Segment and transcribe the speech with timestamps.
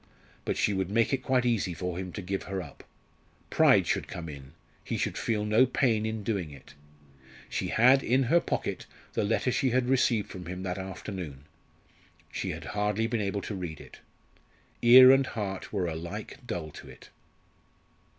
[0.45, 2.83] But she would make it quite easy to him to give her up.
[3.51, 6.73] Pride should come in he should feel no pain in doing it.
[7.49, 11.43] She had in her pocket the letter she had received from him that afternoon.
[12.31, 13.99] She had hardly been able to read it.
[14.81, 17.09] Ear and heart were alike dull to it.